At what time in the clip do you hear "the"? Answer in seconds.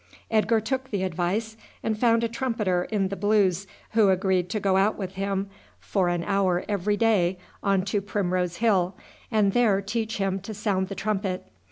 0.89-1.03, 3.09-3.15, 10.87-10.95